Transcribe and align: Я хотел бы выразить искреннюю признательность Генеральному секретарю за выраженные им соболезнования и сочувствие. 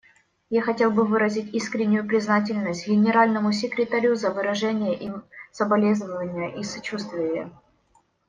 Я 0.49 0.63
хотел 0.63 0.89
бы 0.89 1.05
выразить 1.05 1.53
искреннюю 1.53 2.07
признательность 2.07 2.87
Генеральному 2.87 3.51
секретарю 3.51 4.15
за 4.15 4.31
выраженные 4.31 4.95
им 4.95 5.23
соболезнования 5.51 6.59
и 6.59 6.63
сочувствие. 6.63 7.51